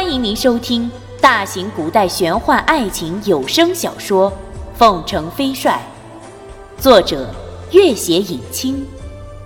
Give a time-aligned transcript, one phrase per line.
[0.00, 0.88] 欢迎您收听
[1.20, 4.30] 大型古代玄幻爱情有声小说
[4.78, 5.82] 《凤城飞帅》，
[6.80, 7.34] 作者：
[7.72, 8.86] 月写影清，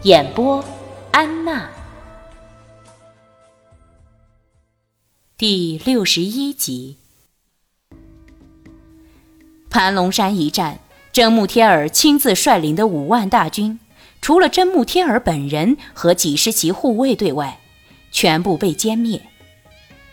[0.02, 0.62] 演播：
[1.10, 1.70] 安娜。
[5.38, 6.98] 第六十一集，
[9.70, 10.80] 盘龙山一战，
[11.12, 13.80] 真木天尔亲自率领的五万大军，
[14.20, 17.58] 除了真木天尔本人和几十骑护卫队外，
[18.10, 19.22] 全部被歼灭。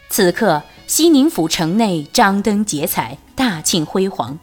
[0.09, 4.37] 此刻，西宁府城内张灯结彩，大庆辉煌。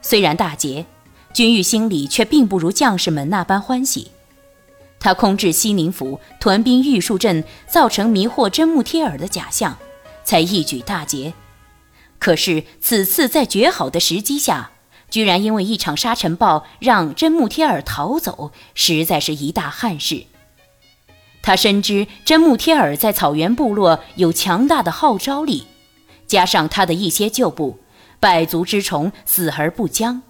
[0.00, 0.86] 虽然大捷，
[1.32, 4.12] 君玉心里却并不如将士们那般欢喜。
[5.00, 9.76] 他空置西宁府，屯兵玉树镇，造成迷惑真木贴尔的假象，
[10.22, 11.34] 才一举大捷。
[12.20, 14.70] 可是此次在绝好的时机下，
[15.10, 20.26] 居然因为一场沙尘暴让真木贴尔逃走，实在是一大憾事。
[21.42, 25.66] 他深知真木贴尔在草原部落有强大的号召力，
[26.26, 27.80] 加上他的一些旧部，
[28.20, 30.22] 百足之虫，死而不僵，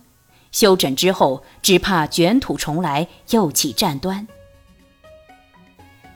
[0.50, 4.26] 休整之后，只怕卷土重来，又起战端。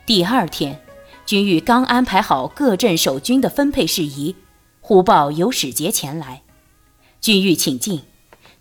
[0.06, 0.80] 第二天，
[1.26, 4.34] 君玉刚安排好各镇守军的分配事宜，
[4.80, 6.42] 忽报有使节前来，
[7.20, 8.02] 君玉请进，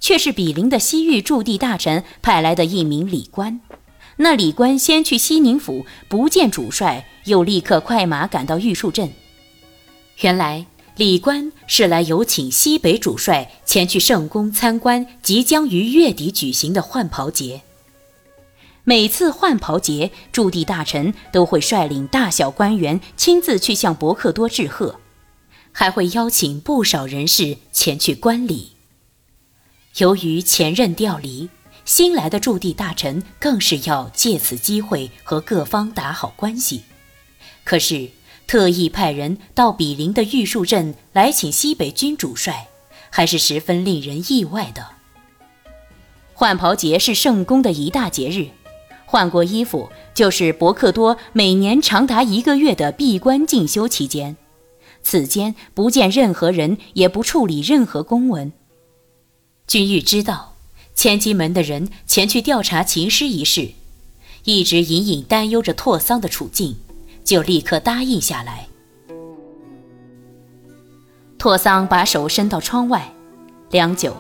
[0.01, 3.61] 却是比邻的西域驻地大臣派来的一名礼官。
[4.17, 9.11] 那李官先去西宁府，不见主帅，又立刻快马赶到玉树镇。
[10.21, 17.61] 原来李官是来有请西北主帅前去圣宫参观即将于月底举行的换袍节。
[18.85, 25.01] 每次换袍节，驻地大臣都会率领大小官员亲自去向伯克多致贺，
[25.73, 28.71] 还会邀请不少人士前去观礼。
[29.97, 31.49] 由于前任调离。
[31.85, 36.81] 新来的驻地大臣更是要借此机会和各方打好关系，
[37.63, 38.09] 可是
[38.47, 42.67] 特意派人到比邻的玉树镇来请西北军主帅，
[43.11, 44.87] 还是十分令人意外的。
[46.33, 48.49] 换袍节是圣宫的一大节日，
[49.05, 54.35] 换过衣服就是伯克多每年长达一个月的闭关进修期间，
[55.03, 58.51] 此间不见任何人，也不处理任何公文。
[59.67, 60.54] 君玉知道。
[60.95, 63.69] 千机门的人前去调查秦师一事，
[64.45, 66.75] 一直隐隐担忧着拓桑的处境，
[67.23, 68.67] 就立刻答应下来。
[71.37, 73.13] 拓桑把手伸到窗外，
[73.69, 74.15] 良久，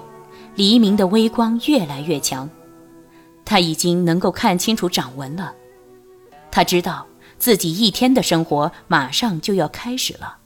[0.55, 2.47] 黎明的微光越来越强，
[3.45, 5.53] 他已经能够看清楚掌纹了。
[6.51, 7.07] 他知道
[7.39, 10.37] 自己一天的生活马上就要开始了。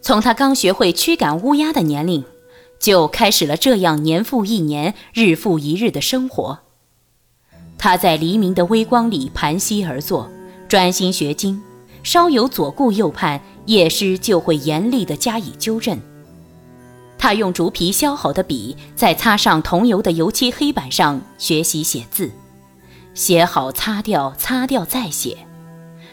[0.00, 2.24] 从他刚学会驱赶乌鸦的年龄。
[2.78, 6.60] 就开始了这样年复一年、日复一日的生活。
[7.76, 10.28] 他在黎明的微光里盘膝而坐，
[10.68, 11.62] 专心学经，
[12.02, 15.98] 稍有左顾右盼，叶师就会严厉地加以纠正。
[17.18, 22.30] 他用竹皮削好的笔，在擦上桐油的油漆黑板上学习写字，
[23.14, 25.36] 写好擦掉，擦掉再写。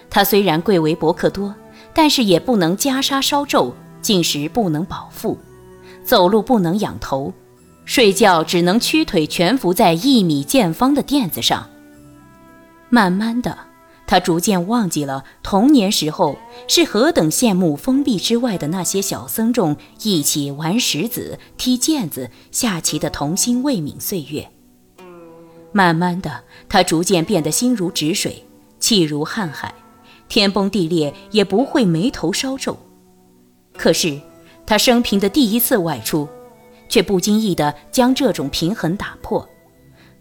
[0.10, 1.54] 他虽然贵为伯克多，
[1.94, 5.38] 但是也不能袈裟烧皱，进食不能饱腹。
[6.06, 7.34] 走路不能仰头，
[7.84, 11.68] 睡觉只能屈腿蜷伏在一米见方的垫子上。
[12.90, 13.58] 慢慢的，
[14.06, 24.48] 他逐渐忘记了童年时候是何等羡慕封闭之外的那些小僧众一起玩石子、踢毽子、下棋的童心未泯岁月。
[25.72, 28.46] 慢慢的，他逐渐变得心如止水，
[28.80, 29.74] 气如瀚海，
[30.30, 32.78] 天崩地裂也不会眉头稍皱。
[33.76, 34.22] 可是。
[34.66, 36.28] 他生平的第一次外出，
[36.90, 39.48] 却不经意地将这种平衡打破。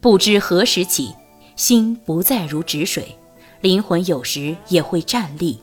[0.01, 1.15] 不知何时起，
[1.57, 3.17] 心不再如止水，
[3.63, 5.61] 灵魂有时也会站立。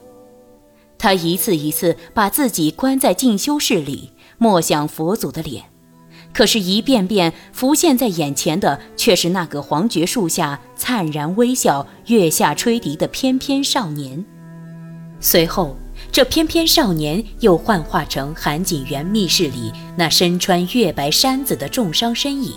[0.98, 5.66] 他一次一次把自己关在进修室里，默想佛祖的脸，
[6.34, 14.26] 可是，一遍遍浮现在眼前的却是那个黄桷树下灿然微笑、月下吹笛的翩翩少年。
[15.20, 15.76] 随后。
[16.12, 22.54] 这翩翩少年又幻化成韩景园密室里那身穿月白衫子的重伤身影，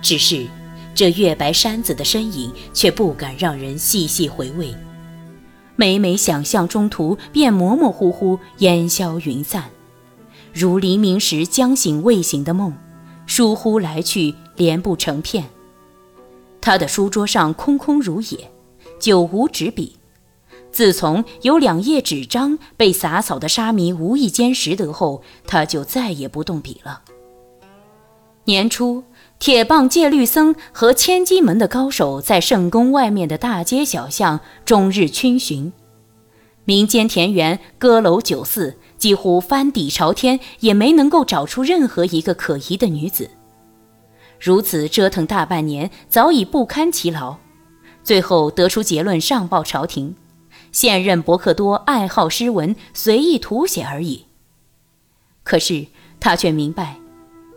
[0.00, 0.46] 只是
[0.94, 4.72] 这月白衫子的身影却不敢让人细细回味，
[5.74, 9.64] 每每想象中途便模模糊糊烟消云散，
[10.52, 12.72] 如黎明时将醒未醒的梦，
[13.26, 15.44] 疏忽来去连不成片。
[16.60, 18.48] 他的书桌上空空如也，
[19.00, 19.96] 久无纸笔。
[20.74, 27.02] 自从有两页纸张被洒扫的沙弥无意间拾得后，他就再也不动笔了。
[28.46, 29.04] 年初，
[29.38, 35.72] 铁棒戒律僧和千机门的高手在圣宫外面的大街小巷终日逡巡，
[36.64, 43.30] 民间田园、歌楼酒肆，几乎翻底朝天，也没能够找出任何一个可疑的女子。
[44.40, 47.36] 如此折腾大半年，早已不堪其劳，
[48.02, 50.16] 最后得出结论上报朝廷：
[50.74, 54.24] 现任伯克多爱好诗文，随意涂写而已。
[55.44, 55.86] 可是
[56.18, 56.98] 他却明白，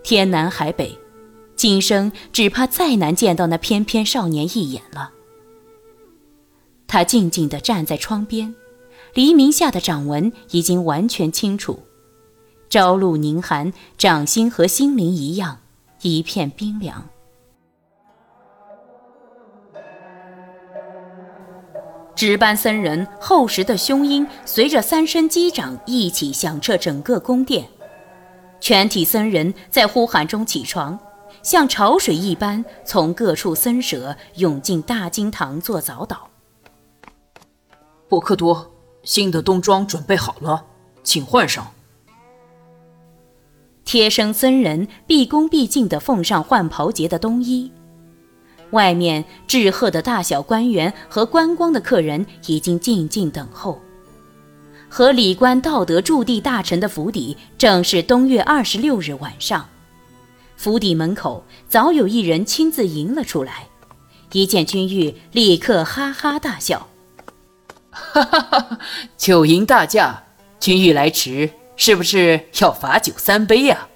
[0.04, 0.96] 天南海北，
[1.56, 5.10] 今生只怕再难见到那翩翩少年一眼了。
[6.86, 8.54] 他静静地站在窗边，
[9.16, 11.80] 黎明下的掌纹已经完全清楚，
[12.70, 15.58] 朝露凝寒，掌心和心灵一样。
[16.04, 17.10] 一片冰凉。
[22.18, 27.70] 值班僧人厚实的胸音随着三声击掌一起响彻整个宫殿，
[28.60, 30.98] 全体僧人在呼喊中起床，
[31.44, 36.18] 像潮水一般从各处僧舍涌进大经堂做早祷。
[38.10, 38.72] 伯克多，
[39.04, 40.66] 新的冬装准备好了，
[41.04, 41.68] 请换上。
[43.86, 47.72] 贴身僧人毕恭毕敬地奉上换袍节的冬衣，
[48.72, 53.82] 外面致贺的大小官员和观光的客人已经静静等候。
[54.90, 59.68] 和礼官道德驻地大臣的府邸正是冬月二十六日晚上，
[60.56, 63.68] 府邸门口早有一人亲自迎了出来，
[64.32, 66.88] 一见君玉，立刻哈哈大笑
[67.92, 68.80] ：“哈哈哈！
[69.18, 70.24] 久迎大驾，
[70.60, 73.90] 君玉来迟。”是不是要罚酒三杯呀？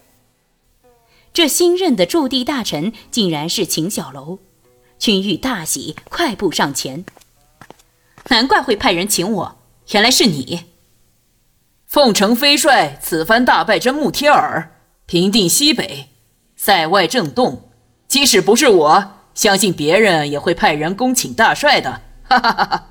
[1.33, 4.37] 这新任的驻地大臣竟然是秦小楼，
[5.01, 7.03] 君玉大喜，快步上前。
[8.29, 9.57] 难怪会派人请我，
[9.93, 10.65] 原来是你。
[11.87, 14.75] 凤城飞帅此番大败真木贴尔，
[15.07, 16.09] 平定西北，
[16.55, 17.71] 塞外震动。
[18.07, 22.03] 即使不是我，相信别人也会派人恭请大帅的。
[22.21, 22.89] 哈哈哈哈！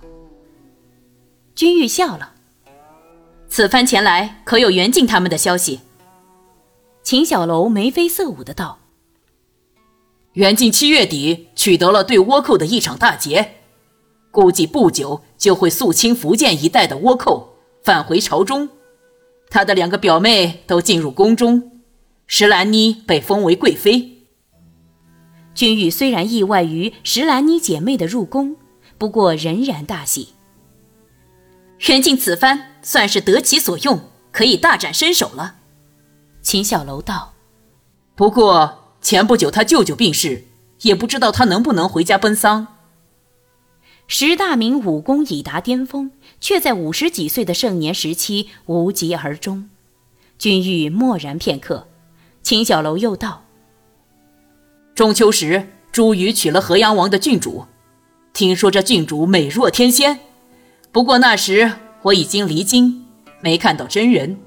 [1.55, 2.33] 君玉笑了。
[3.49, 5.79] 此番前来，可有袁静他们的消息？
[7.05, 8.80] 秦小楼眉飞色舞的道
[10.35, 13.56] ：“袁敬七月底取得了对倭寇的一场大捷，
[14.31, 18.69] 估计不久就会肃清福建一带的倭寇，返回朝中。
[19.50, 21.82] 他的两个表妹都进入宫中，
[22.29, 24.19] 石兰妮被封为贵妃。”
[25.53, 28.56] 君玉虽然意外于石兰妮姐妹的入宫，
[28.97, 30.29] 不过仍然大喜。
[31.88, 33.99] 袁敬此番算是得其所用，
[34.31, 35.56] 可以大展身手了。
[36.41, 37.33] 秦小楼道
[38.15, 40.44] ：“不过前不久他舅舅病逝，
[40.82, 42.67] 也不知道他能不能回家奔丧。”
[44.06, 46.11] 石大明武功已达巅峰，
[46.41, 49.70] 却在五十几岁的盛年时期无疾而终。
[50.37, 51.87] 君玉默然片刻，
[52.43, 53.44] 秦小楼又道
[54.97, 57.67] ：“中秋时，朱瑜娶了河阳王的郡主，
[58.32, 60.19] 听说这郡主美若天仙。”
[60.91, 63.06] 不过那时我已经离京，
[63.41, 64.41] 没看到真人。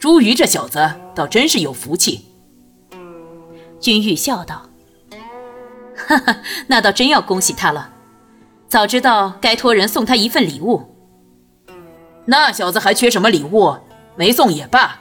[0.00, 2.29] 朱瑜这小子倒真是有福气。
[3.80, 4.68] 君玉笑道
[5.96, 6.36] ：“哈哈，
[6.66, 7.90] 那倒真要恭喜他了。
[8.68, 10.94] 早知道该托人送他一份礼物。
[12.26, 13.76] 那小子还缺什么礼物？
[14.16, 15.00] 没送也罢。”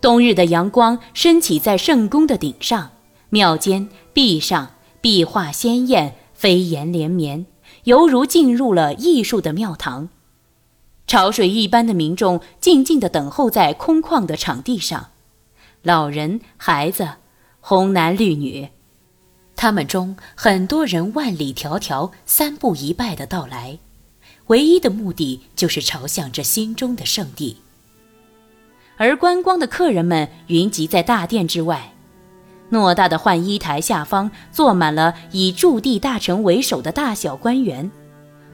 [0.00, 2.92] 冬日的阳光升起在圣宫的顶上，
[3.28, 4.70] 庙间壁上
[5.00, 7.46] 壁画鲜艳，飞檐连绵。
[7.84, 10.08] 犹如进入了艺术的庙堂，
[11.06, 15.10] 潮水一般的民众静静地等候在空旷的场地上，
[15.82, 17.08] 老人、孩子、
[17.60, 18.68] 红男绿女，
[19.54, 23.78] 他们中很多人万里迢迢、三步一拜的到来，
[24.46, 27.58] 唯一的目的就是朝向这心中的圣地。
[28.96, 31.92] 而观光的客人们云集在大殿之外。
[32.68, 37.88] 偌大的换衣台下方坐满了以驻地大臣为首的大小官员，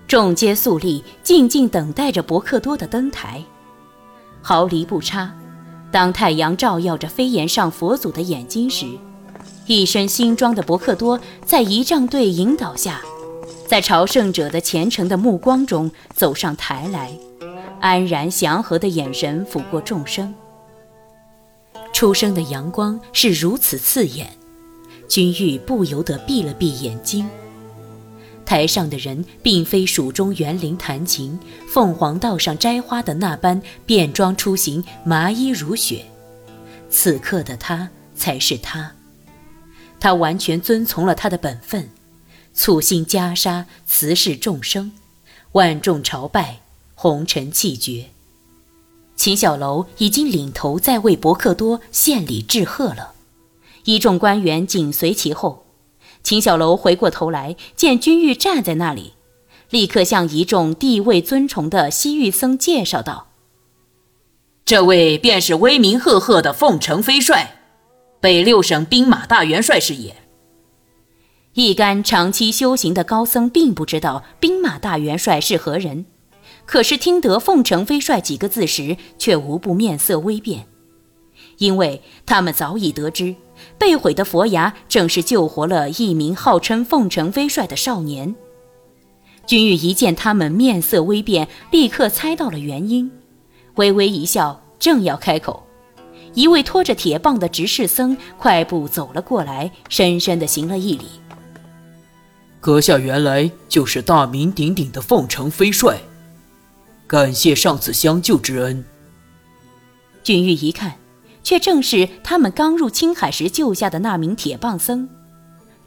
[0.07, 3.43] 众皆肃立，静静等待着伯克多的登台。
[4.43, 5.35] 毫厘不差。
[5.92, 8.87] 当太阳照耀着飞檐上佛祖的眼睛时，
[9.66, 13.02] 一身新装的伯克多在仪仗队引导下，
[13.68, 17.12] 在朝圣者的虔诚的目光中走上台来，
[17.78, 20.34] 安然祥和的眼神抚过众生。
[21.92, 24.28] 初升的阳光是如此刺眼，
[25.06, 27.28] 君玉不由得闭了闭眼睛。
[28.52, 31.40] 台上的人并非蜀中园林弹琴、
[31.73, 36.04] 凤凰道上摘花的那般便装出行、麻衣如雪，
[36.90, 38.92] 此刻的他才是他。
[39.99, 41.88] 他完全遵从了他的本分，
[42.52, 44.92] 簇新袈裟，慈视众生，
[45.52, 46.61] 万众朝拜，
[46.94, 48.11] 红尘气绝。
[49.16, 53.14] 秦小楼已经领头在为伯克多献礼致贺了，
[53.85, 55.62] 一众官员紧随其后。
[56.32, 59.12] 秦小楼回过头来，见君玉站在那里，
[59.68, 63.26] 立刻向一众地位尊崇的西域僧介绍道
[64.64, 67.60] ：“这位便是威名赫赫的凤城飞帅，
[68.18, 70.16] 北六省兵马大元帅是也。”
[71.52, 76.06] 一干长期修行的高僧并不知道兵马大元帅是何人，
[76.64, 80.66] 可是听得“凤城飞帅”几个字时，却无不面色微变，
[81.58, 83.34] 因为他们早已得知，
[83.78, 88.35] 被毁的佛牙正是救活了一名号称凤城飞帅的少年。
[89.47, 93.11] 君玉一见他们面色微变，立刻猜到了原因，
[93.75, 95.66] 微微一笑，正要开口，
[96.35, 101.07] 一位拖着铁棒的执事僧快步走了过来，深深的行了一礼。
[102.61, 105.99] 阁下原来就是大名鼎鼎的凤城飞帅，
[107.09, 108.85] 感谢上次相救之恩。
[110.23, 110.92] 君玉一看，
[111.42, 115.08] 却正是他们刚入青海时救下的那名铁棒僧。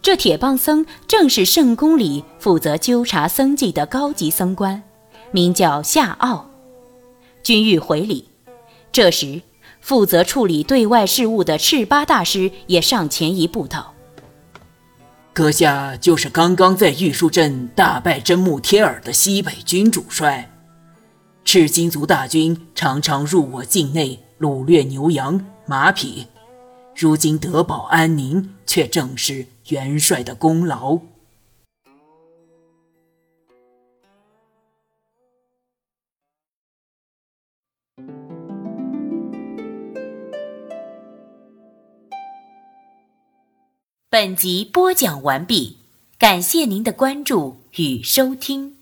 [0.02, 4.82] 这铁棒僧正是圣宫里负责纠察僧纪的高级僧官，
[5.32, 6.48] 名叫夏奥。
[7.42, 8.28] 君玉回礼，
[8.92, 9.42] 这时
[9.80, 13.94] 负责处理对外事务的赤巴大师也上前一步道。
[15.32, 20.50] 阁下就是刚刚在玉树镇大败真木贴尔的西北军主帅，
[21.44, 26.26] 赤金族大军常常入我境内掳掠牛羊马匹，
[26.94, 31.00] 如今得保安宁，却正是元帅的功劳。
[44.08, 45.78] 本集播讲完毕，
[46.18, 48.75] 感谢您的关注与收听。